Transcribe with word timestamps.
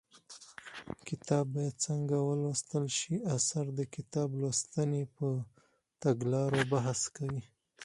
کتاب 1.07 1.45
باید 1.53 1.75
څنګه 1.87 2.15
ولوستل 2.29 2.85
شي 2.97 3.15
اثر 3.35 3.65
د 3.79 3.81
کتاب 3.95 4.29
لوستنې 4.41 5.03
پر 5.15 5.31
تګلارو 6.03 6.61
بحث 6.71 7.01
کوي 7.15 7.43